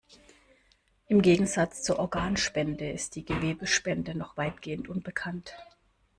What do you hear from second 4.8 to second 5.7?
unbekannt.